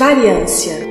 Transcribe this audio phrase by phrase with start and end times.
[0.00, 0.89] Variância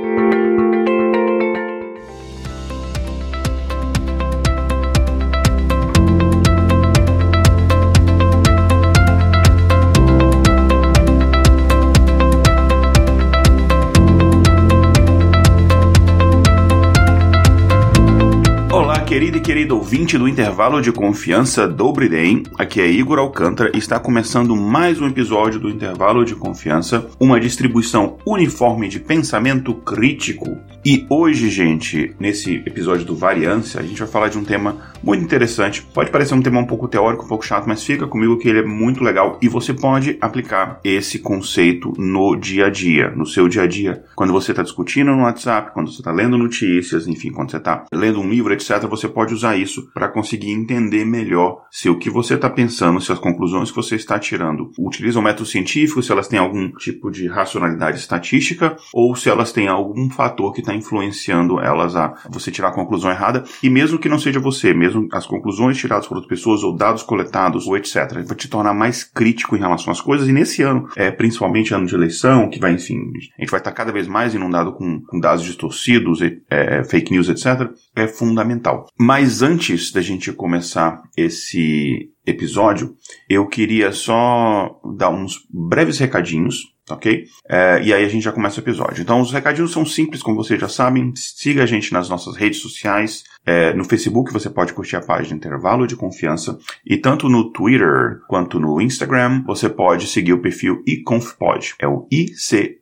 [19.40, 23.98] e querido ouvinte do intervalo de confiança do Bridem, aqui é Igor Alcântara e está
[23.98, 30.58] começando mais um episódio do intervalo de confiança, uma distribuição uniforme de pensamento crítico.
[30.82, 35.22] E hoje, gente, nesse episódio do Variância, a gente vai falar de um tema muito
[35.22, 35.82] interessante.
[35.82, 38.60] Pode parecer um tema um pouco teórico, um pouco chato, mas fica comigo que ele
[38.60, 43.46] é muito legal e você pode aplicar esse conceito no dia a dia, no seu
[43.46, 44.02] dia a dia.
[44.16, 47.84] Quando você está discutindo no WhatsApp, quando você está lendo notícias, enfim, quando você está
[47.92, 52.08] lendo um livro, etc., você pode usar isso para conseguir entender melhor se o que
[52.08, 56.26] você está pensando, se as conclusões que você está tirando utilizam método científico, se elas
[56.26, 61.60] têm algum tipo de racionalidade estatística ou se elas têm algum fator que está influenciando
[61.60, 63.44] elas a você tirar a conclusão errada.
[63.62, 67.02] E mesmo que não seja você, mesmo as conclusões tiradas por outras pessoas ou dados
[67.02, 70.28] coletados ou etc., vai te tornar mais crítico em relação às coisas.
[70.28, 72.98] E nesse ano, é, principalmente ano de eleição, que vai, enfim,
[73.38, 77.28] a gente vai estar cada vez mais inundado com, com dados distorcidos, é, fake news,
[77.28, 78.86] etc., é fundamental.
[78.98, 82.94] Mas antes da gente começar esse episódio,
[83.28, 87.24] eu queria só dar uns breves recadinhos ok?
[87.48, 89.02] É, e aí a gente já começa o episódio.
[89.02, 91.12] Então, os recadinhos são simples, como vocês já sabem.
[91.14, 93.24] Siga a gente nas nossas redes sociais.
[93.44, 96.58] É, no Facebook você pode curtir a página Intervalo de Confiança.
[96.84, 101.74] E tanto no Twitter quanto no Instagram você pode seguir o perfil iconfpod.
[101.78, 102.80] É o I-C-O-N-F-P-O-D.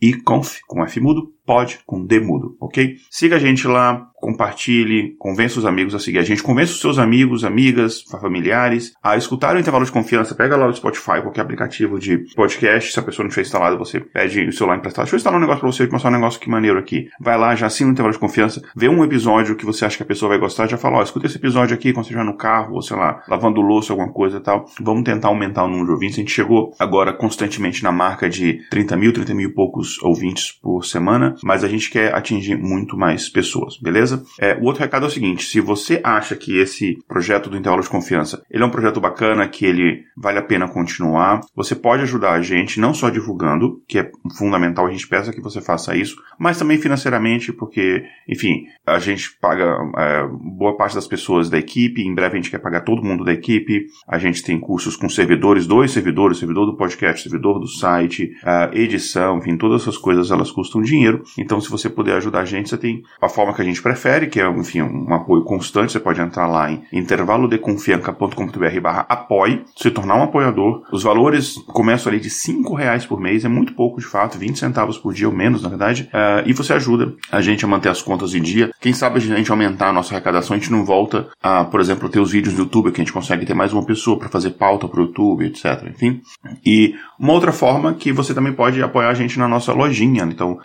[0.00, 2.96] iconf, com F mudo, pod com D mudo, ok?
[3.10, 6.98] Siga a gente lá, compartilhe, convença os amigos a seguir a gente, convença os seus
[6.98, 10.34] amigos, amigas, familiares a escutar o intervalo de confiança.
[10.34, 12.92] Pega lá o Spotify, qualquer aplicativo de podcast.
[12.92, 15.04] Se a pessoa não tiver instalado, você pede o celular emprestado.
[15.04, 17.08] Deixa eu instalar um negócio pra você, mostrar um negócio que maneiro aqui.
[17.20, 20.02] Vai lá, já assina o intervalo de confiança, vê um episódio que você acha que
[20.02, 22.36] a pessoa vai gostar, já fala, ó, escuta esse episódio aqui quando você estiver no
[22.36, 24.66] carro, ou sei lá, lavando louça, alguma coisa e tal.
[24.80, 26.16] Vamos tentar aumentar o número de ouvintes.
[26.16, 30.50] A gente chegou agora constantemente na marca de 30 mil, 30 mil e poucos ouvintes
[30.60, 34.24] por semana, mas a gente quer atingir muito mais pessoas, beleza?
[34.40, 37.82] É, o outro recado é o seguinte, se você acha que esse projeto do intervalo
[37.82, 42.02] de confiança, ele é um projeto bacana, que ele vale a pena continuar, você pode
[42.02, 45.96] ajudar a gente, não só divulgando, que é fundamental, a gente peça que você faça
[45.96, 51.58] isso, mas também financeiramente, porque, enfim, a gente paga é, boa parte das pessoas da
[51.58, 54.96] equipe, em breve a gente quer pagar todo mundo da equipe, a gente tem cursos
[54.96, 58.30] com servidores, dois servidores, servidor do podcast, servidor do site,
[58.72, 62.68] edição, enfim, todas essas coisas elas custam dinheiro, então se você puder ajudar a gente,
[62.68, 66.00] você tem a forma que a gente prefere, que é enfim, um apoio constante, você
[66.00, 70.82] pode entrar lá em intervalodeconfianca.com.br barra apoie, se tornar um apoiador.
[70.92, 74.58] Os valores começam ali de 5 reais por mês, é muito pouco de fato, 20
[74.58, 77.88] centavos por dia ou menos, na verdade, uh, e você ajuda a gente a manter
[77.88, 78.70] as contas em dia.
[78.80, 82.08] Quem sabe a gente aumentar a nossa arrecadação, a gente não volta a, por exemplo,
[82.08, 84.50] ter os vídeos no YouTube, que a gente consegue ter mais uma pessoa para fazer
[84.50, 85.84] pauta para o YouTube, etc.
[85.88, 86.20] Enfim.
[86.64, 90.58] E uma outra forma que você também pode apoiar a gente na nossa lojinha, então,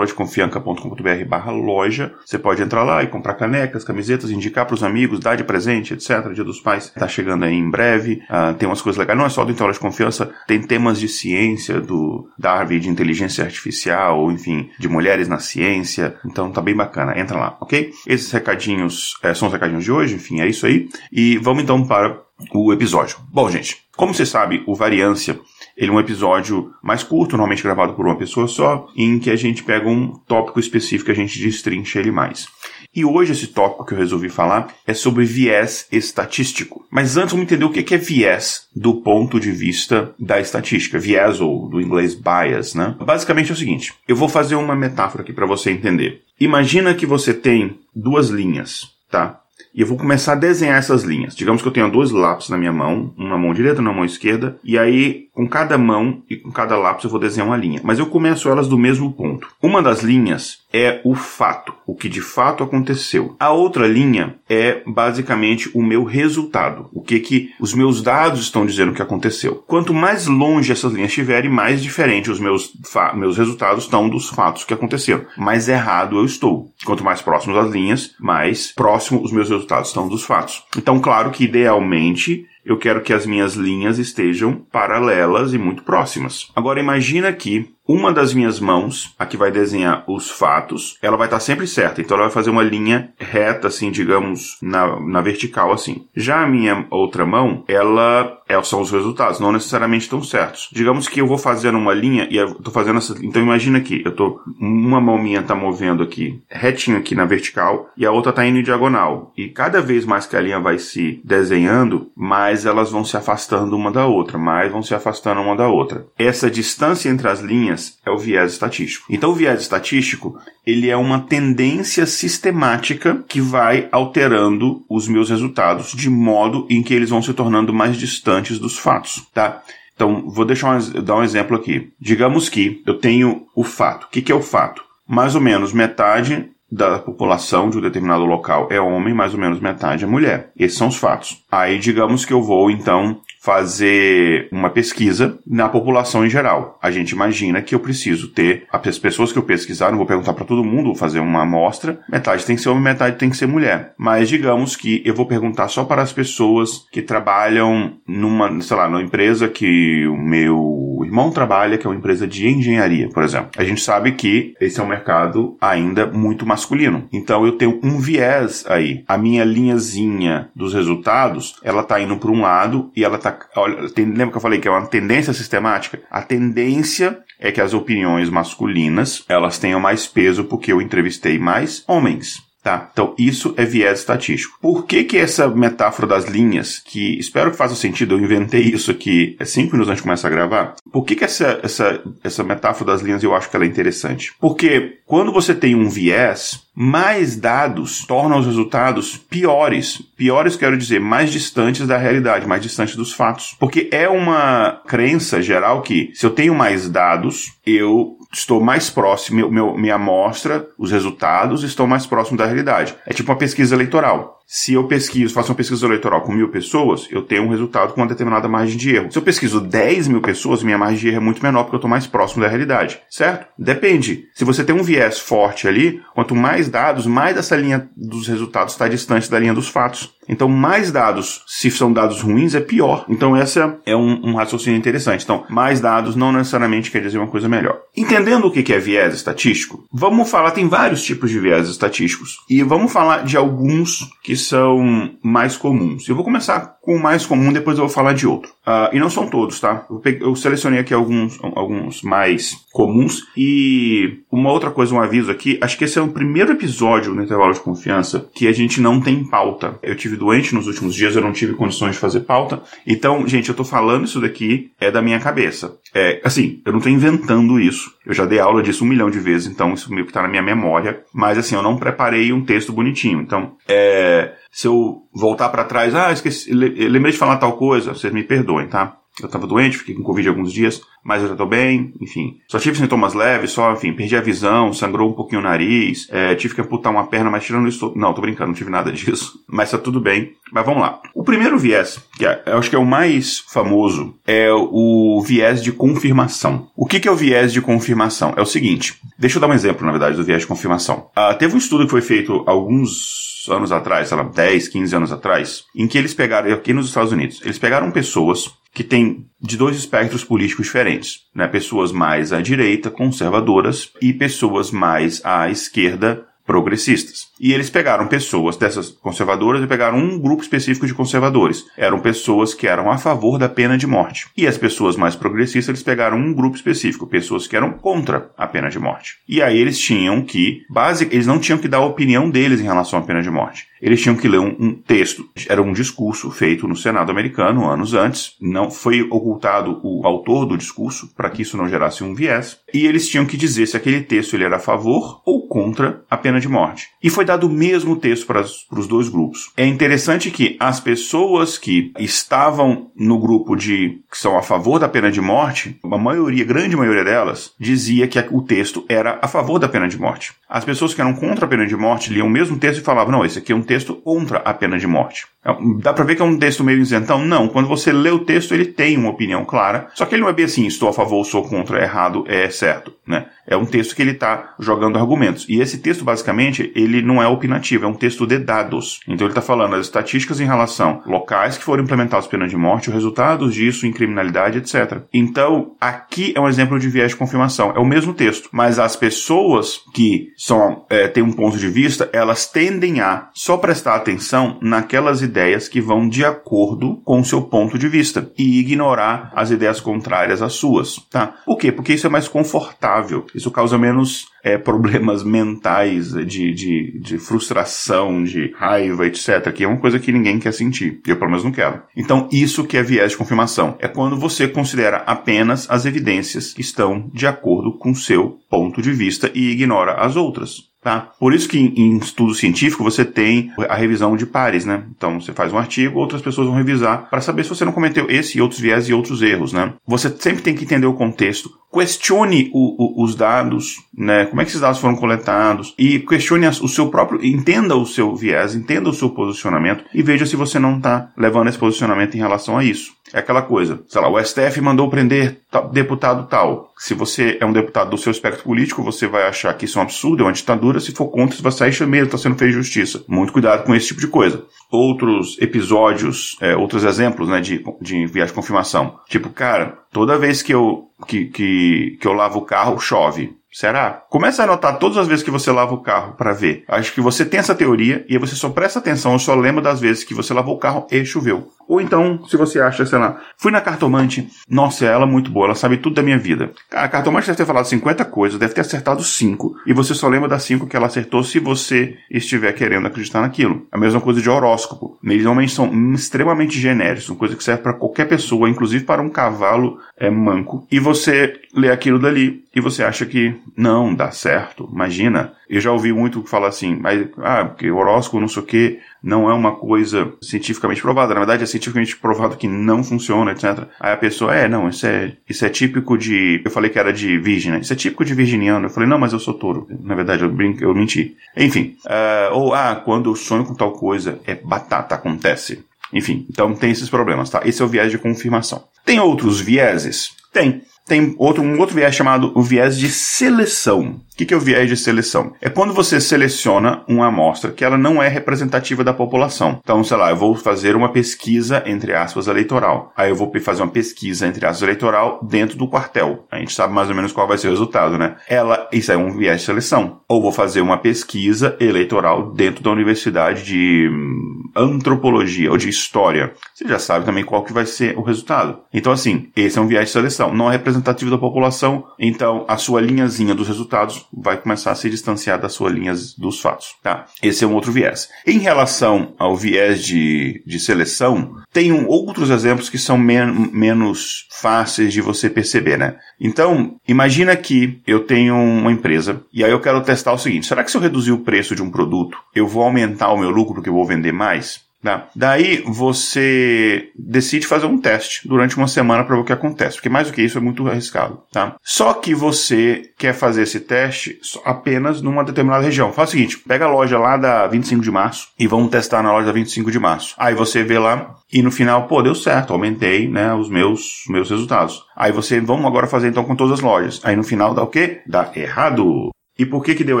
[0.14, 5.20] intervalodeconfianca.com.br barra loja, você pode entrar lá e comprar canecas, camisetas, indicar para os amigos,
[5.20, 6.32] dar de presente, etc.
[6.32, 8.22] Dia dos Pais está chegando aí em breve.
[8.30, 9.18] Uh, tem umas coisas legais.
[9.18, 13.44] Não é só do Intervalo de Confiança, tem temas de ciência, do Darwin, de inteligência
[13.44, 16.16] artificial, ou enfim, de mulheres na ciência.
[16.24, 17.18] Então tá bem bacana.
[17.18, 17.92] Entra lá, ok?
[18.06, 20.14] Esses recadinhos é, são os recadinhos de hoje.
[20.14, 20.88] Enfim, é isso aí.
[21.12, 22.22] E vamos então para
[22.52, 23.16] o episódio.
[23.32, 25.38] Bom, gente, como você sabe, o Variância
[25.76, 29.36] ele é um episódio mais curto, normalmente gravado por uma pessoa só, em que a
[29.36, 32.46] gente pega um tópico específico e a gente destrincha ele mais.
[32.94, 36.86] E hoje esse tópico que eu resolvi falar é sobre viés estatístico.
[36.90, 40.98] Mas antes vamos entender o que é viés do ponto de vista da estatística.
[40.98, 42.94] Viés ou do inglês bias, né?
[43.04, 46.22] Basicamente é o seguinte, eu vou fazer uma metáfora aqui para você entender.
[46.38, 49.40] Imagina que você tem duas linhas, tá?
[49.74, 51.34] E eu vou começar a desenhar essas linhas.
[51.34, 54.04] Digamos que eu tenho dois lápis na minha mão, uma mão direita e uma mão
[54.04, 57.80] esquerda, e aí com cada mão e com cada lápis eu vou desenhar uma linha.
[57.82, 59.48] Mas eu começo elas do mesmo ponto.
[59.60, 63.36] Uma das linhas é o fato, o que de fato aconteceu.
[63.38, 68.64] A outra linha é basicamente o meu resultado, o que que os meus dados estão
[68.64, 69.56] dizendo que aconteceu.
[69.66, 72.72] Quanto mais longe essas linhas estiverem, mais diferente os meus,
[73.14, 75.24] meus resultados estão dos fatos que aconteceram.
[75.36, 76.70] Mais errado eu estou.
[76.84, 80.62] Quanto mais próximo das linhas, mais próximo os meus resultados estão dos fatos.
[80.76, 86.50] Então, claro que idealmente eu quero que as minhas linhas estejam paralelas e muito próximas.
[86.56, 91.26] Agora imagina que uma das minhas mãos, a que vai desenhar os fatos, ela vai
[91.26, 92.00] estar sempre certa.
[92.00, 96.06] Então ela vai fazer uma linha reta, assim, digamos, na, na vertical, assim.
[96.16, 100.70] Já a minha outra mão, ela é, são os resultados, não necessariamente estão certos.
[100.72, 103.14] Digamos que eu vou fazendo uma linha e eu tô fazendo essa.
[103.22, 104.40] Então imagina aqui, eu tô.
[104.58, 108.58] Uma mão minha tá movendo aqui, retinho aqui na vertical, e a outra tá indo
[108.58, 109.32] em diagonal.
[109.36, 113.76] E cada vez mais que a linha vai se desenhando, mais elas vão se afastando
[113.76, 116.06] uma da outra, mais vão se afastando uma da outra.
[116.18, 117.73] Essa distância entre as linhas
[118.04, 119.06] é o viés estatístico.
[119.10, 125.92] Então o viés estatístico, ele é uma tendência sistemática que vai alterando os meus resultados
[125.92, 129.62] de modo em que eles vão se tornando mais distantes dos fatos, tá?
[129.94, 131.92] Então, vou deixar um, dar um exemplo aqui.
[132.00, 134.04] Digamos que eu tenho o fato.
[134.04, 134.82] O que, que é o fato?
[135.06, 139.60] Mais ou menos metade da população de um determinado local é homem, mais ou menos
[139.60, 140.50] metade é mulher.
[140.58, 141.44] Esses são os fatos.
[141.50, 146.78] Aí, digamos que eu vou, então, fazer uma pesquisa na população em geral.
[146.80, 150.32] A gente imagina que eu preciso ter as pessoas que eu pesquisar, não vou perguntar
[150.32, 153.36] para todo mundo, vou fazer uma amostra, metade tem que ser homem, metade tem que
[153.36, 153.92] ser mulher.
[153.98, 158.88] Mas digamos que eu vou perguntar só para as pessoas que trabalham numa, sei lá,
[158.88, 163.50] numa empresa que o meu irmão trabalha, que é uma empresa de engenharia, por exemplo.
[163.56, 167.08] A gente sabe que esse é um mercado ainda muito masculino.
[167.12, 169.04] Então eu tenho um viés aí.
[169.06, 173.88] A minha linhazinha dos resultados, ela tá indo para um lado e ela tá olha,
[173.90, 176.00] tem, lembra que eu falei que é uma tendência sistemática?
[176.10, 181.84] A tendência é que as opiniões masculinas, elas tenham mais peso porque eu entrevistei mais
[181.86, 182.42] homens.
[182.64, 182.88] Tá?
[182.90, 184.58] Então, isso é viés estatístico.
[184.58, 188.90] Por que que essa metáfora das linhas, que espero que faça sentido, eu inventei isso
[188.90, 190.74] aqui é cinco minutos antes de começar a gravar.
[190.90, 194.32] Por que que essa, essa, essa metáfora das linhas eu acho que ela é interessante?
[194.40, 200.02] Porque quando você tem um viés, mais dados tornam os resultados piores.
[200.16, 203.54] Piores quero dizer mais distantes da realidade, mais distantes dos fatos.
[203.58, 209.48] Porque é uma crença geral que se eu tenho mais dados, eu estou mais próximo,
[209.48, 212.94] meu, minha amostra, os resultados estão mais próximos da realidade.
[213.06, 214.33] É tipo uma pesquisa eleitoral.
[214.46, 218.00] Se eu pesquiso, faço uma pesquisa eleitoral com mil pessoas, eu tenho um resultado com
[218.00, 219.10] uma determinada margem de erro.
[219.10, 221.78] Se eu pesquiso 10 mil pessoas, minha margem de erro é muito menor porque eu
[221.78, 223.46] estou mais próximo da realidade, certo?
[223.58, 224.26] Depende.
[224.34, 228.74] Se você tem um viés forte ali, quanto mais dados, mais essa linha dos resultados
[228.74, 230.14] está distante da linha dos fatos.
[230.28, 233.04] Então, mais dados, se são dados ruins, é pior.
[233.08, 235.24] Então, essa é um, um, raciocínio interessante.
[235.24, 237.78] Então, mais dados não necessariamente quer dizer uma coisa melhor.
[237.96, 242.38] Entendendo o que é viés estatístico, vamos falar, tem vários tipos de viés estatísticos.
[242.48, 246.08] E vamos falar de alguns que são mais comuns.
[246.08, 248.52] Eu vou começar com o mais comum, depois eu vou falar de outro.
[248.66, 249.86] Uh, e não são todos, tá?
[249.90, 253.22] Eu, peguei, eu, selecionei aqui alguns, alguns mais comuns.
[253.36, 257.22] E uma outra coisa, um aviso aqui, acho que esse é o primeiro episódio no
[257.22, 259.78] intervalo de confiança que a gente não tem pauta.
[259.82, 262.62] Eu tive doente nos últimos dias, eu não tive condições de fazer pauta.
[262.86, 265.78] Então, gente, eu tô falando isso daqui é da minha cabeça.
[265.94, 267.92] É, assim, eu não tô inventando isso.
[268.04, 270.28] Eu já dei aula disso um milhão de vezes, então isso meio que tá na
[270.28, 271.02] minha memória.
[271.12, 273.20] Mas assim, eu não preparei um texto bonitinho.
[273.20, 278.12] Então, é, se eu voltar para trás, ah, esqueci, lembrei de falar tal coisa, vocês
[278.12, 278.98] me perdoem, tá?
[279.20, 282.38] Eu estava doente, fiquei com Covid alguns dias, mas eu já estou bem, enfim.
[282.48, 286.34] Só tive sintomas leves, só, enfim, perdi a visão, sangrou um pouquinho o nariz, é,
[286.34, 287.92] tive que amputar uma perna, mas tirando isso.
[287.94, 289.38] Não, tô brincando, não tive nada disso.
[289.46, 290.32] Mas tá tudo bem.
[290.52, 291.00] Mas vamos lá.
[291.14, 295.62] O primeiro viés, que é, eu acho que é o mais famoso, é o viés
[295.62, 296.68] de confirmação.
[296.76, 298.34] O que, que é o viés de confirmação?
[298.36, 301.08] É o seguinte, deixa eu dar um exemplo, na verdade, do viés de confirmação.
[301.16, 305.12] Uh, teve um estudo que foi feito alguns anos atrás, sei lá, 10, 15 anos
[305.12, 309.56] atrás, em que eles pegaram, aqui nos Estados Unidos, eles pegaram pessoas que têm de
[309.56, 311.46] dois espectros políticos diferentes, né?
[311.46, 317.28] Pessoas mais à direita, conservadoras, e pessoas mais à esquerda, progressistas.
[317.44, 321.66] E eles pegaram pessoas dessas conservadoras e pegaram um grupo específico de conservadores.
[321.76, 324.28] Eram pessoas que eram a favor da pena de morte.
[324.34, 328.46] E as pessoas mais progressistas, eles pegaram um grupo específico, pessoas que eram contra a
[328.46, 329.18] pena de morte.
[329.28, 332.64] E aí eles tinham que, base, eles não tinham que dar a opinião deles em
[332.64, 333.66] relação à pena de morte.
[333.84, 335.28] Eles tinham que ler um, um texto.
[335.46, 338.34] Era um discurso feito no Senado americano anos antes.
[338.40, 342.58] Não foi ocultado o autor do discurso para que isso não gerasse um viés.
[342.72, 346.16] E eles tinham que dizer se aquele texto ele era a favor ou contra a
[346.16, 346.88] pena de morte.
[347.02, 349.50] E foi o mesmo texto para, para os dois grupos.
[349.56, 354.88] É interessante que as pessoas que estavam no grupo de que são a favor da
[354.88, 359.58] pena de morte, a maioria, grande maioria delas, dizia que o texto era a favor
[359.58, 360.32] da pena de morte.
[360.48, 363.12] As pessoas que eram contra a pena de morte liam o mesmo texto e falavam:
[363.12, 365.26] não, esse aqui é um texto contra a pena de morte.
[365.44, 367.24] É dá para ver que é um texto meio isentão?
[367.24, 367.48] Não.
[367.48, 369.88] Quando você lê o texto, ele tem uma opinião clara.
[369.94, 372.48] Só que ele não é bem assim, estou a favor, sou contra, é errado, é
[372.50, 372.94] certo.
[373.06, 373.26] Né?
[373.46, 375.46] É um texto que ele está jogando argumentos.
[375.48, 379.00] E esse texto, basicamente, ele não é opinativo, é um texto de dados.
[379.06, 382.88] Então ele está falando as estatísticas em relação locais que foram implementados pena de morte,
[382.88, 385.02] os resultados disso em criminalidade, etc.
[385.12, 387.72] Então, aqui é um exemplo de viés de confirmação.
[387.74, 392.08] É o mesmo texto, mas as pessoas que são, é, têm um ponto de vista,
[392.12, 397.42] elas tendem a só prestar atenção naquelas ideias que vão de acordo com o seu
[397.42, 401.34] ponto de vista e ignorar as ideias contrárias às suas, tá?
[401.44, 401.70] Por quê?
[401.70, 403.26] Porque isso é mais confortável.
[403.34, 409.52] Isso causa menos é, problemas mentais de, de, de frustração, de raiva, etc.
[409.52, 411.00] Que é uma coisa que ninguém quer sentir.
[411.06, 411.82] Eu, pelo menos, não quero.
[411.96, 413.76] Então, isso que é viés de confirmação.
[413.80, 418.92] É quando você considera apenas as evidências que estão de acordo com seu ponto de
[418.92, 420.73] vista e ignora as outras.
[420.84, 421.12] Tá?
[421.18, 424.84] Por isso que em, estudo científico você tem a revisão de pares, né?
[424.94, 428.10] Então você faz um artigo, outras pessoas vão revisar para saber se você não cometeu
[428.10, 429.72] esse e outros viés e outros erros, né?
[429.86, 434.26] Você sempre tem que entender o contexto, questione o, o, os dados, né?
[434.26, 438.14] Como é que esses dados foram coletados e questione o seu próprio, entenda o seu
[438.14, 442.18] viés, entenda o seu posicionamento e veja se você não está levando esse posicionamento em
[442.18, 442.92] relação a isso.
[443.14, 445.40] É aquela coisa, sei lá, o STF mandou prender
[445.72, 446.72] deputado tal.
[446.76, 449.82] Se você é um deputado do seu espectro político, você vai achar que isso é
[449.82, 450.73] um absurdo, é uma ditadura.
[450.80, 453.04] Se for contra, você vai sair chameiro, está sendo feito justiça.
[453.08, 454.44] Muito cuidado com esse tipo de coisa.
[454.74, 458.98] Outros episódios, é, outros exemplos, né, de, de viagem de confirmação.
[459.08, 463.36] Tipo, cara, toda vez que eu, que, que, que eu lavo o carro, chove.
[463.54, 464.02] Será?
[464.10, 466.64] Começa a anotar todas as vezes que você lava o carro para ver.
[466.66, 469.80] Acho que você tem essa teoria e você só presta atenção ou só lembra das
[469.80, 471.52] vezes que você lavou o carro e choveu.
[471.68, 475.46] Ou então, se você acha, sei lá, fui na cartomante, nossa, ela é muito boa,
[475.46, 476.50] ela sabe tudo da minha vida.
[476.72, 480.28] A cartomante deve ter falado 50 coisas, deve ter acertado 5, e você só lembra
[480.28, 483.66] das 5 que ela acertou se você estiver querendo acreditar naquilo.
[483.70, 484.63] A mesma coisa de horóscopo.
[485.04, 489.10] Eles normalmente são extremamente genéricos, uma coisa que serve para qualquer pessoa, inclusive para um
[489.10, 490.66] cavalo é manco.
[490.70, 494.68] E você lê aquilo dali e você acha que não dá certo.
[494.72, 498.80] Imagina, eu já ouvi muito falar assim, mas ah, porque horóscopo não sei o que
[499.04, 501.12] não é uma coisa cientificamente provada.
[501.12, 503.66] Na verdade, é cientificamente provado que não funciona, etc.
[503.78, 506.40] Aí a pessoa, é, não, isso é, isso é típico de.
[506.42, 507.58] Eu falei que era de virgem, né?
[507.60, 508.66] Isso é típico de virginiano.
[508.66, 509.68] Eu falei, não, mas eu sou touro.
[509.80, 511.14] Na verdade, eu, brinco, eu menti.
[511.36, 511.76] Enfim.
[511.84, 515.64] Uh, ou, ah, quando eu sonho com tal coisa, é batata, acontece.
[515.92, 517.42] Enfim, então tem esses problemas, tá?
[517.44, 518.64] Esse é o viés de confirmação.
[518.84, 520.12] Tem outros vieses?
[520.32, 520.62] Tem.
[520.86, 524.00] Tem outro, um outro viés chamado o viés de seleção.
[524.14, 525.32] O que, que é o viés de seleção?
[525.40, 529.58] É quando você seleciona uma amostra que ela não é representativa da população.
[529.62, 532.92] Então, sei lá, eu vou fazer uma pesquisa, entre aspas, eleitoral.
[532.96, 536.26] Aí eu vou fazer uma pesquisa, entre aspas, eleitoral dentro do quartel.
[536.30, 538.16] A gente sabe mais ou menos qual vai ser o resultado, né?
[538.28, 540.00] Ela, isso é um viés de seleção.
[540.06, 546.32] Ou vou fazer uma pesquisa eleitoral dentro da universidade de hum, antropologia ou de história.
[546.54, 548.60] Você já sabe também qual que vai ser o resultado.
[548.72, 550.34] Então, assim, esse é um viés de seleção.
[550.34, 554.90] Não é representativo da população, então a sua linhazinha dos resultados vai começar a se
[554.90, 557.06] distanciar das suas linhas dos fatos, tá?
[557.22, 558.08] Esse é um outro viés.
[558.26, 564.26] Em relação ao viés de, de seleção, tem um, outros exemplos que são men menos
[564.30, 565.96] fáceis de você perceber, né?
[566.20, 570.64] Então, imagina que eu tenho uma empresa e aí eu quero testar o seguinte: será
[570.64, 573.54] que se eu reduzir o preço de um produto, eu vou aumentar o meu lucro
[573.54, 574.43] porque eu vou vender mais?
[574.84, 575.08] Tá?
[575.16, 579.88] Daí você decide fazer um teste durante uma semana para ver o que acontece, porque
[579.88, 581.22] mais do que isso é muito arriscado.
[581.32, 581.56] Tá?
[581.62, 585.90] Só que você quer fazer esse teste apenas numa determinada região.
[585.90, 589.10] Faz o seguinte: pega a loja lá da 25 de março e vamos testar na
[589.10, 590.14] loja da 25 de março.
[590.18, 594.28] Aí você vê lá e no final, pô, deu certo, aumentei né, os meus, meus
[594.28, 594.84] resultados.
[594.94, 597.00] Aí você, vamos agora fazer então com todas as lojas.
[597.02, 598.02] Aí no final dá o quê?
[598.06, 599.10] Dá errado.
[599.38, 600.00] E por que que deu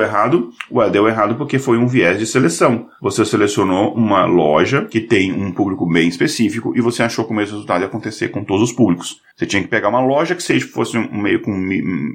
[0.00, 0.50] errado?
[0.70, 2.88] Ué, deu errado porque foi um viés de seleção.
[3.00, 7.34] Você selecionou uma loja que tem um público bem específico e você achou que o
[7.34, 9.20] mesmo resultado ia acontecer com todos os públicos.
[9.36, 11.52] Você tinha que pegar uma loja que seja, fosse um meio com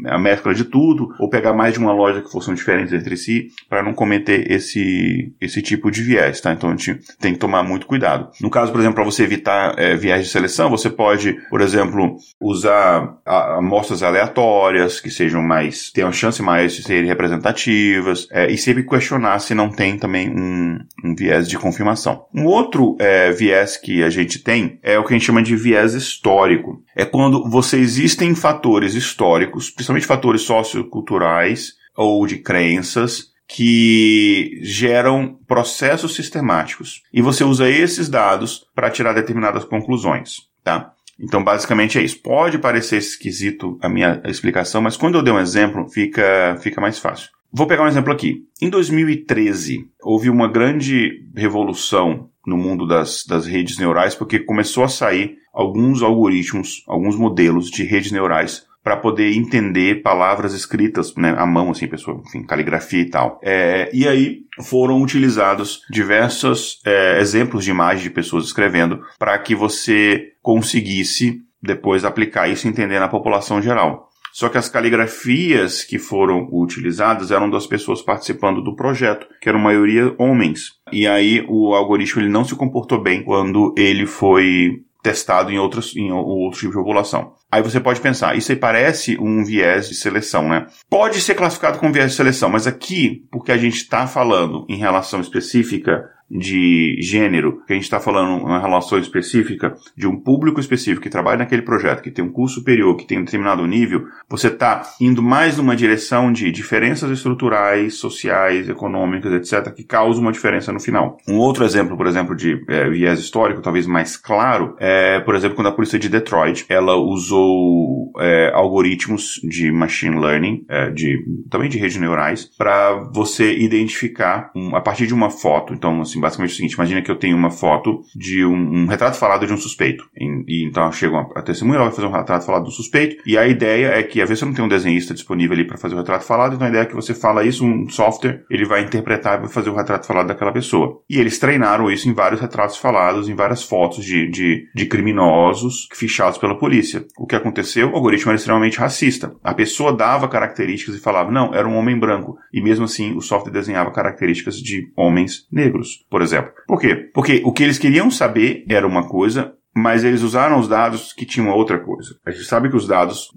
[0.07, 3.49] a mescla de tudo, ou pegar mais de uma loja que fossem diferentes entre si,
[3.67, 6.53] para não cometer esse, esse tipo de viés, tá?
[6.53, 8.29] Então a gente tem que tomar muito cuidado.
[8.39, 12.15] No caso, por exemplo, para você evitar é, viés de seleção, você pode, por exemplo,
[12.39, 18.83] usar amostras aleatórias, que sejam mais, tenham chance mais de serem representativas, é, e sempre
[18.83, 22.25] questionar se não tem também um, um viés de confirmação.
[22.33, 25.55] Um outro é, viés que a gente tem é o que a gente chama de
[25.55, 26.81] viés histórico.
[26.95, 36.13] É quando você existem fatores históricos, principalmente fatores socioculturais ou de crenças, que geram processos
[36.13, 37.01] sistemáticos.
[37.11, 40.93] E você usa esses dados para tirar determinadas conclusões, tá?
[41.19, 42.21] Então, basicamente é isso.
[42.21, 46.97] Pode parecer esquisito a minha explicação, mas quando eu der um exemplo, fica, fica mais
[46.97, 47.29] fácil.
[47.51, 48.43] Vou pegar um exemplo aqui.
[48.61, 54.87] Em 2013, houve uma grande revolução no mundo das, das redes neurais, porque começou a
[54.87, 61.45] sair alguns algoritmos, alguns modelos de redes neurais para poder entender palavras escritas né, à
[61.45, 63.39] mão, assim, pessoa, enfim, caligrafia e tal.
[63.43, 69.53] É, e aí foram utilizados diversos é, exemplos de imagem de pessoas escrevendo para que
[69.53, 74.09] você conseguisse depois aplicar isso e entender na população geral.
[74.33, 79.59] Só que as caligrafias que foram utilizadas eram das pessoas participando do projeto, que eram
[79.59, 80.71] maioria homens.
[80.91, 85.95] E aí o algoritmo ele não se comportou bem quando ele foi testado em outros,
[85.95, 87.33] em outro tipo de população.
[87.51, 90.67] Aí você pode pensar, isso aí parece um viés de seleção, né?
[90.89, 94.77] Pode ser classificado como viés de seleção, mas aqui, porque a gente está falando em
[94.77, 100.59] relação específica de gênero, que a gente está falando uma relação específica de um público
[100.59, 104.05] específico que trabalha naquele projeto, que tem um curso superior, que tem um determinado nível,
[104.27, 110.31] você está indo mais numa direção de diferenças estruturais, sociais, econômicas, etc., que causam uma
[110.31, 111.17] diferença no final.
[111.27, 115.55] Um outro exemplo, por exemplo, de é, viés histórico, talvez mais claro, é, por exemplo,
[115.55, 121.17] quando a polícia de Detroit, ela usou é, algoritmos de machine learning, é, de,
[121.49, 125.73] também de redes neurais, para você identificar um, a partir de uma foto.
[125.73, 128.85] Então, assim, basicamente é o seguinte: imagina que eu tenho uma foto de um, um
[128.87, 130.05] retrato falado de um suspeito.
[130.15, 133.21] E, e então chega uma, a testemunha, ela vai fazer um retrato falado do suspeito.
[133.25, 135.77] E a ideia é que, às vezes, você não tem um desenhista disponível ali para
[135.77, 138.65] fazer o retrato falado, então a ideia é que você fala isso, um software, ele
[138.65, 141.01] vai interpretar e vai fazer o retrato falado daquela pessoa.
[141.09, 145.87] E eles treinaram isso em vários retratos falados, em várias fotos de, de, de criminosos
[145.93, 147.05] fichados pela polícia.
[147.17, 147.89] O que aconteceu?
[147.91, 149.33] O algoritmo era extremamente racista.
[149.43, 152.37] A pessoa dava características e falava, não, era um homem branco.
[152.53, 156.51] E mesmo assim, o software desenhava características de homens negros por exemplo.
[156.67, 156.95] Por quê?
[157.13, 161.25] Porque o que eles queriam saber era uma coisa, mas eles usaram os dados que
[161.25, 162.15] tinham outra coisa.
[162.25, 163.29] A gente sabe que os dados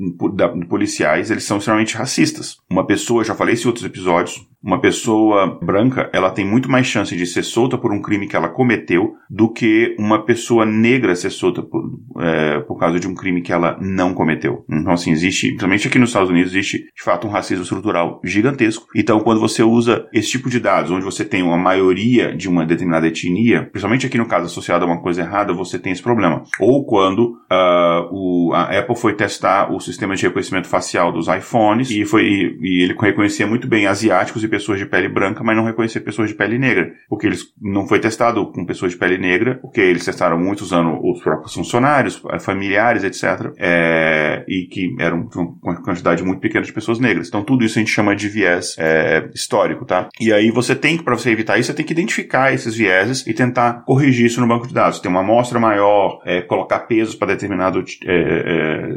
[0.68, 2.56] policiais, eles são extremamente racistas.
[2.70, 6.86] Uma pessoa, já falei isso em outros episódios, uma pessoa branca, ela tem muito mais
[6.86, 11.16] chance de ser solta por um crime que ela cometeu do que uma pessoa negra
[11.16, 11.82] ser solta por,
[12.20, 14.64] é, por causa de um crime que ela não cometeu.
[14.70, 18.86] Então, assim, existe, principalmente aqui nos Estados Unidos, existe, de fato, um racismo estrutural gigantesco.
[18.94, 22.64] Então, quando você usa esse tipo de dados, onde você tem uma maioria de uma
[22.64, 26.44] determinada etnia, principalmente aqui no caso associado a uma coisa errada, você tem esse problema.
[26.60, 31.90] Ou quando uh, o, a Apple foi testar o sistema de reconhecimento facial dos iPhones
[31.90, 35.56] e, foi, e, e ele reconhecia muito bem asiáticos e pessoas de pele branca, mas
[35.56, 36.92] não reconhecer pessoas de pele negra.
[37.08, 41.00] Porque eles não foi testado com pessoas de pele negra, porque eles testaram muito usando
[41.02, 43.50] os próprios funcionários, eh, familiares, etc.
[43.58, 45.26] É, e que eram
[45.62, 47.28] uma quantidade muito pequena de pessoas negras.
[47.28, 50.10] Então tudo isso a gente chama de viés é, histórico, tá?
[50.20, 53.26] E aí você tem que, para você evitar isso, você tem que identificar esses vieses
[53.26, 55.00] e tentar corrigir isso no banco de dados.
[55.00, 57.82] Tem uma amostra maior, é, colocar pesos para determinado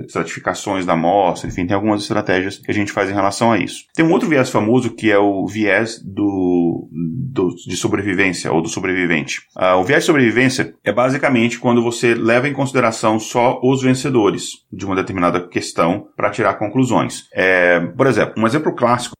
[0.06, 3.86] estratificações da amostra, enfim, tem algumas estratégias que a gente faz em relação a isso.
[3.94, 8.70] Tem um outro viés famoso que é o viés do, do, de sobrevivência ou do
[8.70, 9.42] sobrevivente.
[9.56, 14.66] Uh, o viés de sobrevivência é basicamente quando você leva em consideração só os vencedores
[14.72, 17.28] de uma determinada questão para tirar conclusões.
[17.34, 19.16] É, por exemplo, um exemplo clássico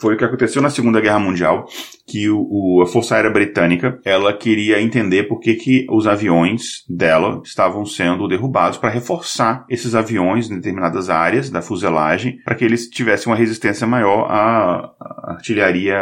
[0.00, 1.66] foi o que aconteceu na Segunda Guerra Mundial,
[2.14, 6.84] que o, o, a Força Aérea Britânica ela queria entender por que, que os aviões
[6.88, 12.64] dela estavam sendo derrubados para reforçar esses aviões em determinadas áreas da fuselagem para que
[12.64, 15.96] eles tivessem uma resistência maior à, à artilharia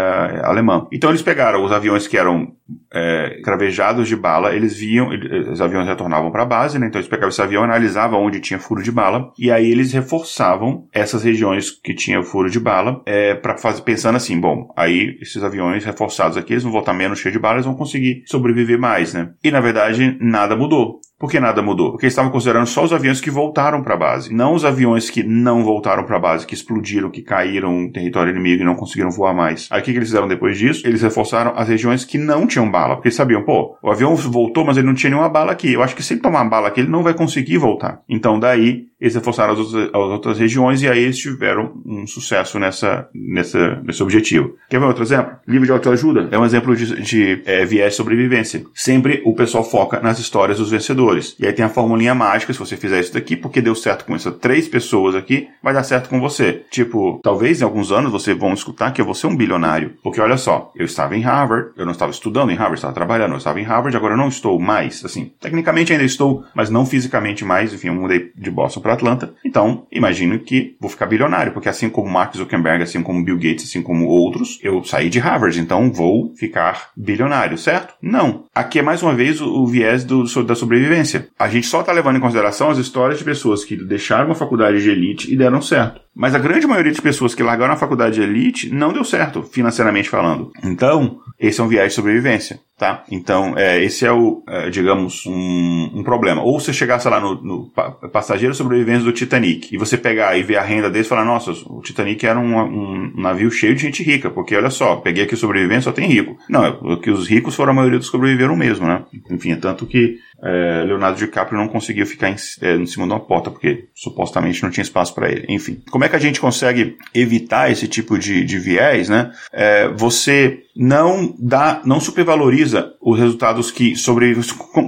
[0.45, 0.87] alemã.
[0.93, 2.53] Então eles pegaram os aviões que eram
[2.93, 5.09] é, cravejados de bala, eles viam,
[5.51, 6.87] os aviões retornavam para a base, né?
[6.89, 10.87] então eles pegavam esse avião, analisavam onde tinha furo de bala e aí eles reforçavam
[10.93, 15.43] essas regiões que tinha furo de bala é, para fazer pensando assim, bom, aí esses
[15.43, 19.33] aviões reforçados aqui, eles vão voltar menos cheios de balas, vão conseguir sobreviver mais, né?
[19.43, 21.01] E na verdade, nada mudou.
[21.23, 21.93] Por que nada mudou?
[21.93, 25.09] Porque eles estavam considerando só os aviões que voltaram para a base, não os aviões
[25.09, 28.75] que não voltaram para a base, que explodiram, que caíram em território inimigo e não
[28.75, 29.69] conseguiram voar mais.
[29.71, 30.85] Aí o que, que eles fizeram depois disso?
[30.85, 34.65] Eles reforçaram as regiões que não tinham bala, porque eles sabiam, pô, o avião voltou,
[34.65, 35.73] mas ele não tinha nenhuma bala aqui.
[35.73, 38.03] Eu acho que se ele tomar bala aqui, ele não vai conseguir voltar.
[38.09, 42.57] Então daí eles reforçaram as outras, as outras regiões e aí eles tiveram um sucesso
[42.61, 44.55] nessa, nessa, nesse objetivo.
[44.71, 45.35] Quer ver outro exemplo?
[45.45, 48.63] Livro de autoajuda é um exemplo de, de é, viés sobrevivência.
[48.73, 51.12] Sempre o pessoal foca nas histórias dos vencedores.
[51.39, 54.15] E aí tem a formulinha mágica, se você fizer isso daqui, porque deu certo com
[54.15, 56.63] essas três pessoas aqui, vai dar certo com você.
[56.71, 59.95] Tipo, talvez em alguns anos vocês vão escutar que eu vou ser um bilionário.
[60.03, 63.33] Porque olha só, eu estava em Harvard, eu não estava estudando em Harvard, estava trabalhando,
[63.33, 66.87] eu estava em Harvard, agora eu não estou mais, assim, tecnicamente ainda estou, mas não
[66.87, 69.35] fisicamente mais, enfim, eu mudei de Boston para Atlanta.
[69.45, 73.65] Então, imagino que vou ficar bilionário, porque assim como Mark Zuckerberg, assim como Bill Gates,
[73.65, 77.95] assim como outros, eu saí de Harvard, então vou ficar bilionário, certo?
[78.01, 78.45] Não.
[78.55, 81.02] Aqui é mais uma vez o, o viés do, da sobrevivência
[81.39, 84.83] A gente só está levando em consideração as histórias de pessoas que deixaram uma faculdade
[84.83, 86.01] de elite e deram certo.
[86.15, 89.43] Mas a grande maioria de pessoas que largaram a faculdade de elite não deu certo,
[89.43, 90.51] financeiramente falando.
[90.63, 93.03] Então, esse é um viés de sobrevivência, tá?
[93.11, 96.43] Então, é, esse é o, é, digamos, um, um, problema.
[96.43, 97.73] Ou você chegar, sei lá, no, no
[98.13, 101.53] passageiro sobrevivente do Titanic, e você pegar e ver a renda deles e falar, nossa,
[101.67, 105.35] o Titanic era um, um, navio cheio de gente rica, porque olha só, peguei aqui
[105.35, 106.37] sobrevivente, só tem rico.
[106.47, 109.03] Não, é que os ricos foram a maioria dos que sobreviveram mesmo, né?
[109.31, 113.13] Enfim, é tanto que é, Leonardo DiCaprio não conseguiu ficar em, é, em cima de
[113.13, 115.47] uma porta, porque supostamente não tinha espaço para ele.
[115.49, 119.33] Enfim, como é que a gente consegue evitar esse tipo de, de viés, né?
[119.53, 124.45] É, você não dá, não supervaloriza os resultados que sobreviver.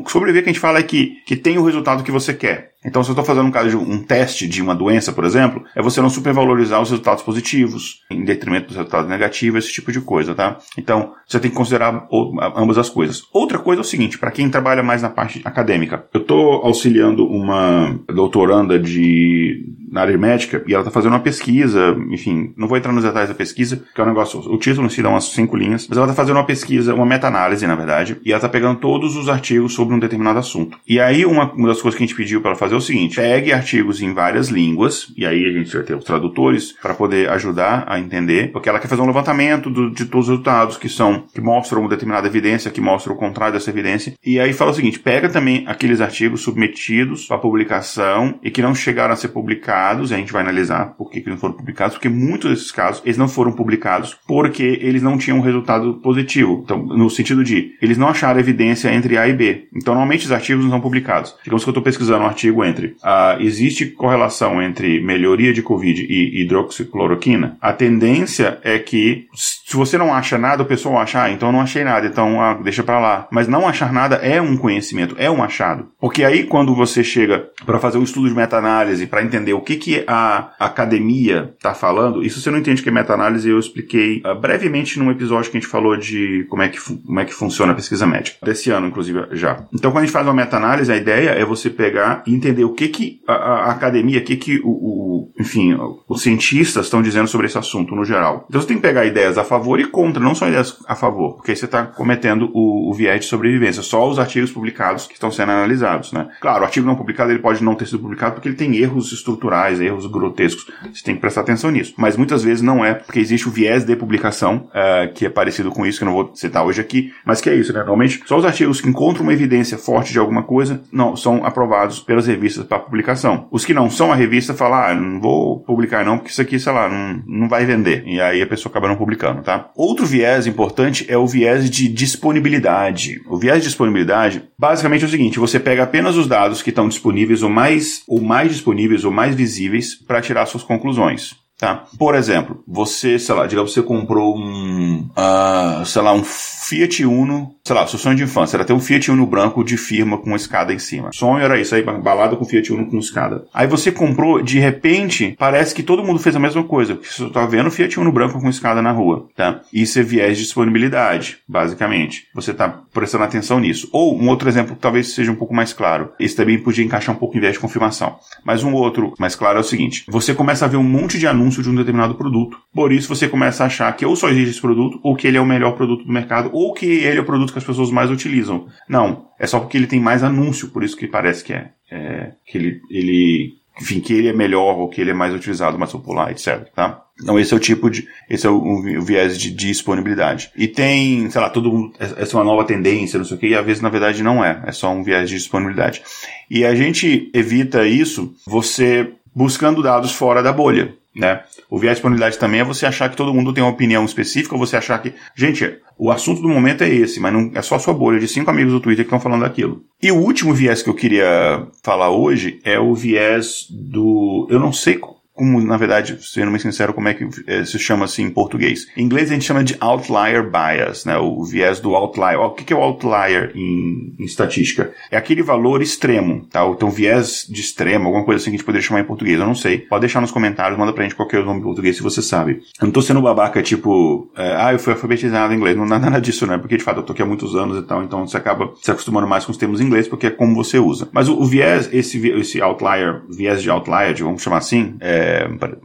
[0.07, 2.75] Sobreviver que a gente fala é que, que tem o resultado que você quer.
[2.85, 5.64] Então, se eu estou fazendo um caso de um teste de uma doença, por exemplo,
[5.75, 10.03] é você não supervalorizar os resultados positivos em detrimento dos resultados negativos, esse tipo de
[10.03, 10.59] coisa, tá?
[10.77, 12.07] Então, você tem que considerar
[12.55, 13.23] ambas as coisas.
[13.33, 17.27] Outra coisa é o seguinte, para quem trabalha mais na parte acadêmica, eu estou auxiliando
[17.27, 19.64] uma doutoranda de
[19.95, 23.29] na área médica e ela está fazendo uma pesquisa, enfim, não vou entrar nos detalhes
[23.29, 26.09] da pesquisa, que é um negócio, o título si dá umas cinco linhas, mas ela
[26.09, 29.73] está fazendo uma pesquisa, uma meta-análise, na verdade, e ela está pegando todos os artigos
[29.73, 30.77] sobre um determinado assunto.
[30.87, 32.81] E aí, uma, uma das coisas que a gente pediu para ela fazer é o
[32.81, 36.93] seguinte: pegue artigos em várias línguas, e aí a gente vai ter os tradutores para
[36.93, 40.77] poder ajudar a entender, porque ela quer fazer um levantamento do, de todos os resultados
[40.77, 44.53] que são, que mostram uma determinada evidência, que mostram o contrário dessa evidência, e aí
[44.53, 49.17] fala o seguinte: pega também aqueles artigos submetidos para publicação e que não chegaram a
[49.17, 52.09] ser publicados publicados, e a gente vai analisar por que, que não foram publicados, porque
[52.09, 56.62] muitos desses casos eles não foram publicados porque eles não tinham resultado positivo.
[56.64, 59.68] Então, no sentido de, eles não acharam evidência entre A e B.
[59.75, 61.35] Então, normalmente os artigos não são publicados.
[61.42, 66.07] Digamos que eu estou pesquisando um artigo entre uh, existe correlação entre melhoria de Covid
[66.09, 71.31] e hidroxicloroquina, a tendência é que se você não acha nada, o pessoal acha, ah,
[71.31, 73.27] então não achei nada, então ah, deixa para lá.
[73.31, 75.88] Mas não achar nada é um conhecimento, é um achado.
[75.99, 79.74] Porque aí quando você chega para fazer um estudo de meta-análise, para entender o que
[79.77, 84.23] que, que a academia está falando, isso você não entende que é meta-análise, eu expliquei
[84.25, 87.35] uh, brevemente num episódio que a gente falou de como é que, como é que
[87.35, 89.65] funciona a pesquisa médica, desse ano, inclusive, já.
[89.73, 92.73] Então, quando a gente faz uma meta-análise, a ideia é você pegar e entender o
[92.73, 95.77] que que a, a academia, o que que o, o enfim,
[96.09, 98.47] os cientistas estão dizendo sobre esse assunto no geral.
[98.49, 101.35] Então, você tem que pegar ideias a favor e contra, não só ideias a favor,
[101.37, 105.15] porque aí você está cometendo o, o viés de sobrevivência, só os artigos publicados que
[105.15, 106.29] estão sendo analisados, né?
[106.41, 109.13] Claro, o artigo não publicado ele pode não ter sido publicado porque ele tem erros
[109.13, 110.66] estruturais erros grotescos.
[110.92, 111.94] Você tem que prestar atenção nisso.
[111.96, 115.70] Mas muitas vezes não é, porque existe o viés de publicação, uh, que é parecido
[115.70, 117.81] com isso, que eu não vou citar hoje aqui, mas que é isso, né?
[117.81, 122.00] Normalmente, só os artigos que encontram uma evidência forte de alguma coisa não são aprovados
[122.00, 123.48] pelas revistas para publicação.
[123.50, 126.59] Os que não são a revista falam, ah, não vou publicar não, porque isso aqui,
[126.59, 128.05] sei lá, não, não vai vender.
[128.07, 129.70] E aí a pessoa acaba não publicando, tá?
[129.74, 133.20] Outro viés importante é o viés de disponibilidade.
[133.29, 136.88] O viés de disponibilidade, basicamente é o seguinte, você pega apenas os dados que estão
[136.88, 141.37] disponíveis ou mais, ou mais disponíveis ou mais visíveis visíveis para tirar suas conclusões.
[141.57, 141.85] Tá?
[141.97, 146.25] Por exemplo, você, sei lá, digamos que você comprou um, uh, sei lá, um
[146.66, 149.77] Fiat Uno, sei lá, seu sonho de infância era ter um Fiat Uno branco de
[149.77, 151.11] firma com escada em cima.
[151.12, 153.44] Sonho era isso aí, balada com Fiat Uno com escada.
[153.53, 156.98] Aí você comprou, de repente, parece que todo mundo fez a mesma coisa.
[157.03, 159.61] Você tá vendo Fiat Uno branco com escada na rua, tá?
[159.70, 162.29] Isso é viés de disponibilidade, basicamente.
[162.35, 163.90] Você tá prestando atenção nisso.
[163.92, 166.12] Ou um outro exemplo que talvez seja um pouco mais claro.
[166.18, 168.16] Esse também podia encaixar um pouco em viés de confirmação.
[168.42, 171.27] Mas um outro mais claro é o seguinte: você começa a ver um monte de
[171.27, 172.57] anúncio de um determinado produto.
[172.72, 175.37] Por isso você começa a achar que ou só existe esse produto, ou que ele
[175.37, 177.90] é o melhor produto do mercado, ou que ele é o produto que as pessoas
[177.90, 178.69] mais utilizam.
[178.88, 182.31] Não, é só porque ele tem mais anúncio, por isso que parece que é, é
[182.47, 185.90] que ele, ele enfim, que ele é melhor ou que ele é mais utilizado, mais
[185.90, 187.03] popular, etc, tá?
[187.21, 190.53] Então esse é o tipo de, esse é o, o viés de, disponibilidade.
[190.57, 193.49] E tem, sei lá, todo mundo, essa é uma nova tendência, não sei o que,
[193.49, 196.03] e às vezes na verdade não é, é só um viés de disponibilidade.
[196.49, 200.95] E a gente evita isso você buscando dados fora da bolha.
[201.14, 201.42] Né?
[201.70, 204.55] O viés de disponibilidade também é você achar que todo mundo tem uma opinião específica,
[204.55, 207.77] ou você achar que, gente, o assunto do momento é esse, mas não é só
[207.77, 209.83] a sua bolha de cinco amigos do Twitter que estão falando daquilo.
[210.03, 214.72] E o último viés que eu queria falar hoje é o viés do, eu não
[214.72, 214.96] sei
[215.35, 218.87] como, na verdade, sendo bem sincero, como é que é, se chama assim em português.
[218.97, 221.18] Em inglês a gente chama de outlier bias, né?
[221.18, 222.38] O viés do outlier.
[222.38, 224.92] O que é o outlier em, em estatística?
[225.11, 226.64] É aquele valor extremo, tá?
[226.66, 229.38] Então, viés de extremo, alguma coisa assim que a gente poderia chamar em português.
[229.38, 229.79] Eu não sei.
[229.79, 232.61] Pode deixar nos comentários, manda pra gente qualquer nome em português se você sabe.
[232.81, 235.77] Eu não tô sendo babaca, tipo, é, ah, eu fui alfabetizado em inglês.
[235.77, 236.59] Não dá nada disso, né?
[236.59, 238.90] Porque, de fato, eu tô aqui há muitos anos e tal, então você acaba se
[238.90, 241.09] acostumando mais com os termos em inglês porque é como você usa.
[241.12, 245.24] Mas o, o viés, esse, esse outlier, viés de outlier, vamos chamar assim, é,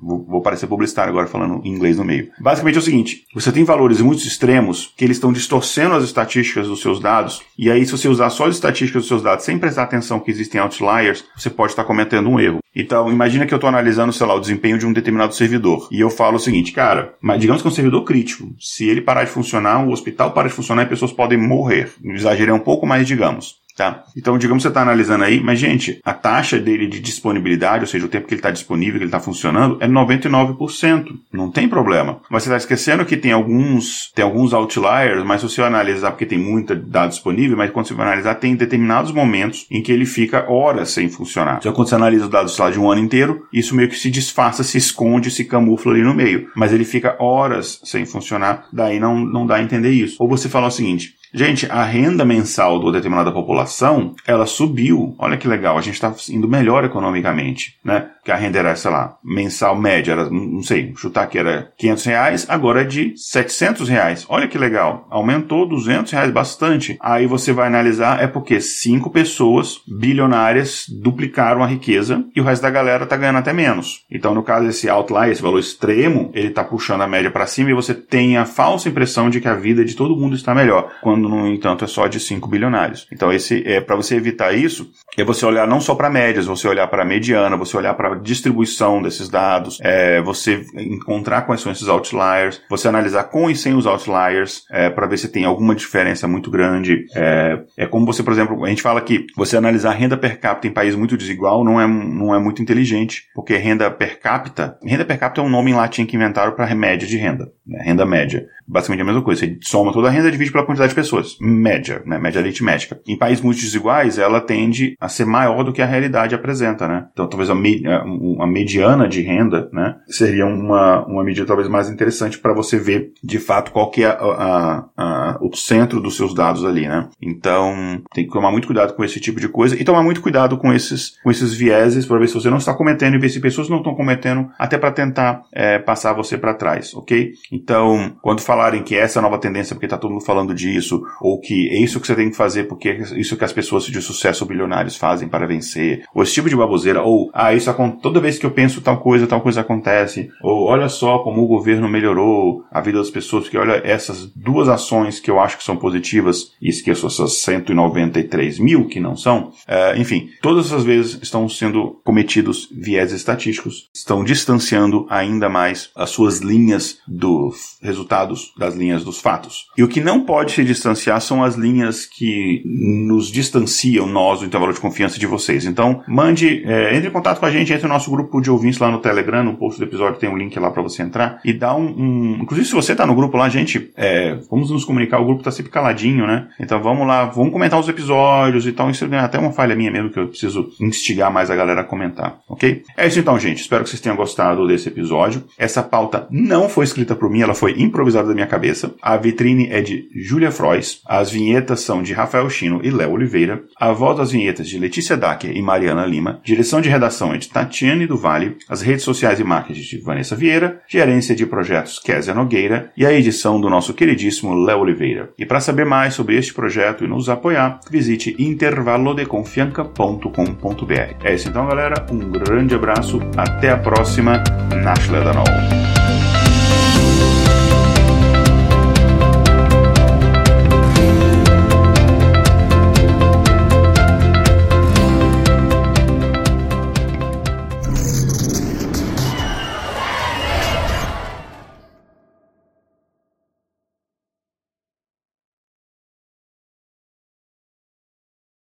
[0.02, 2.30] Vou parecer publicitário agora falando inglês no meio.
[2.40, 6.68] Basicamente é o seguinte: você tem valores muito extremos que eles estão distorcendo as estatísticas
[6.68, 9.58] dos seus dados, e aí, se você usar só as estatísticas dos seus dados sem
[9.58, 12.60] prestar atenção que existem outliers, você pode estar cometendo um erro.
[12.76, 15.88] Então, imagina que eu estou analisando, sei lá, o desempenho de um determinado servidor.
[15.92, 18.54] E eu falo o seguinte, cara, mas digamos que é um servidor crítico.
[18.60, 21.92] Se ele parar de funcionar, o hospital para de funcionar e pessoas podem morrer.
[22.04, 23.56] Exagerei um pouco, mas digamos.
[23.76, 24.04] Tá?
[24.18, 27.88] Então, digamos que você está analisando aí, mas, gente, a taxa dele de disponibilidade, ou
[27.88, 31.06] seja, o tempo que ele está disponível, que ele está funcionando, é 99%.
[31.32, 32.20] Não tem problema.
[32.30, 36.26] Mas você está esquecendo que tem alguns, tem alguns outliers, mas se você analisar, porque
[36.26, 40.06] tem muita dado disponível, mas quando você vai analisar, tem determinados momentos em que ele
[40.06, 41.60] fica horas sem funcionar.
[41.60, 44.64] Então, quando você analisa os dados de um ano inteiro, isso meio que se disfarça,
[44.64, 46.50] se esconde, se camufla ali no meio.
[46.56, 50.18] Mas ele fica horas sem funcionar, daí não, não dá a entender isso.
[50.20, 55.16] Ou você fala o seguinte, Gente, a renda mensal de determinada população, ela subiu.
[55.20, 58.10] Olha que legal, a gente está indo melhor economicamente, né?
[58.24, 62.06] Que a renda era, sei lá, mensal média, era, não sei, chutar que era 500
[62.06, 64.26] reais, agora é de 700 reais.
[64.30, 66.98] Olha que legal, aumentou 200 reais bastante.
[67.02, 72.62] Aí você vai analisar, é porque cinco pessoas bilionárias duplicaram a riqueza e o resto
[72.62, 74.04] da galera tá ganhando até menos.
[74.10, 77.70] Então, no caso, esse outlier, esse valor extremo, ele tá puxando a média para cima
[77.72, 80.92] e você tem a falsa impressão de que a vida de todo mundo está melhor.
[81.02, 83.08] Quando no entanto é só de 5 bilionários.
[83.12, 86.68] Então esse é para você evitar isso, é você olhar não só para médias, você
[86.68, 91.88] olhar para mediana, você olhar para distribuição desses dados, é, você encontrar quais são esses
[91.88, 96.28] outliers, você analisar com e sem os outliers é, para ver se tem alguma diferença
[96.28, 97.06] muito grande.
[97.16, 100.68] É, é como você, por exemplo, a gente fala que você analisar renda per capita
[100.68, 105.06] em país muito desigual não é, não é muito inteligente, porque renda per capita, renda
[105.06, 108.06] per capita é um nome em latim que inventaram para média de renda, né, renda
[108.06, 109.46] média basicamente a mesma coisa.
[109.46, 111.38] Você soma toda a renda e divide pela quantidade de pessoas.
[111.42, 112.20] Média, né?
[112.20, 113.00] Média aritmética.
[113.08, 117.08] Em países muito desiguais, ela tende a ser maior do que a realidade apresenta, né?
[117.12, 117.56] Então, talvez a,
[118.06, 119.96] me, a mediana de renda, né?
[120.08, 124.08] Seria uma, uma medida talvez mais interessante para você ver, de fato, qual que é
[124.08, 127.10] a, a, a, o centro dos seus dados ali, né?
[127.22, 130.58] Então, tem que tomar muito cuidado com esse tipo de coisa e tomar muito cuidado
[130.58, 133.40] com esses, com esses vieses para ver se você não está cometendo e ver se
[133.40, 137.32] pessoas não estão cometendo, até para tentar é, passar você para trás, ok?
[137.52, 140.54] Então, quando fala falarem que essa é a nova tendência porque está todo mundo falando
[140.54, 143.54] disso, ou que é isso que você tem que fazer porque é isso que as
[143.54, 147.70] pessoas de sucesso bilionários fazem para vencer, ou esse tipo de baboseira, ou, ah, isso
[147.92, 151.48] toda vez que eu penso tal coisa, tal coisa acontece, ou olha só como o
[151.48, 155.64] governo melhorou a vida das pessoas, porque olha essas duas ações que eu acho que
[155.64, 161.20] são positivas e esqueço essas 193 mil que não são, uh, enfim, todas essas vezes
[161.22, 168.76] estão sendo cometidos viés estatísticos, estão distanciando ainda mais as suas linhas dos resultados das
[168.76, 169.66] linhas dos fatos.
[169.78, 174.46] E o que não pode se distanciar são as linhas que nos distanciam, nós, do
[174.46, 175.66] intervalo de confiança de vocês.
[175.66, 178.80] Então, mande, é, entre em contato com a gente, entre no nosso grupo de ouvintes
[178.80, 181.54] lá no Telegram, no post do episódio tem um link lá para você entrar e
[181.54, 185.20] dá um, um, Inclusive, se você tá no grupo lá, gente, é, vamos nos comunicar,
[185.20, 186.48] o grupo tá sempre caladinho, né?
[186.60, 188.90] Então vamos lá, vamos comentar os episódios e tal.
[188.90, 191.84] Isso é até uma falha minha mesmo que eu preciso instigar mais a galera a
[191.84, 192.84] comentar, ok?
[192.98, 193.62] É isso então, gente.
[193.62, 195.44] Espero que vocês tenham gostado desse episódio.
[195.58, 198.94] Essa pauta não foi escrita por mim, ela foi improvisada da minha cabeça.
[199.02, 201.02] A vitrine é de Julia Frois.
[201.06, 203.64] As vinhetas são de Rafael Chino e Léo Oliveira.
[203.80, 206.40] A voz das vinhetas de Letícia Dacker e Mariana Lima.
[206.44, 208.58] Direção de redação é de Tatiane do Vale.
[208.68, 210.82] As redes sociais e marketing de Vanessa Vieira.
[210.88, 212.92] Gerência de projetos Kézia Nogueira.
[212.98, 215.30] E a edição do nosso queridíssimo Léo Oliveira.
[215.38, 221.16] E para saber mais sobre este projeto e nos apoiar, visite intervalodeconfianca.com.br.
[221.24, 222.08] É isso então, galera.
[222.12, 223.22] Um grande abraço.
[223.38, 224.44] Até a próxima.
[224.84, 225.46] Nashledanol.